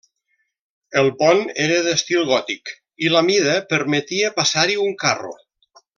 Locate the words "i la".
3.07-3.21